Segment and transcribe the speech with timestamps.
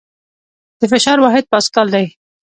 [0.79, 2.05] د فشار واحد پاسکال دی.